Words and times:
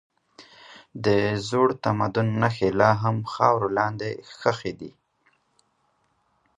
د 1.05 1.07
زوړ 1.47 1.67
تمدن 1.83 2.27
نښې 2.41 2.69
لا 2.79 2.91
هم 3.03 3.17
خاورو 3.33 3.67
لاندې 3.77 4.09
ښخي 4.37 4.73
دي. 4.79 4.91